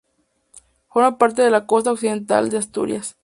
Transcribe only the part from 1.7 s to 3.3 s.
Occidental de Asturias.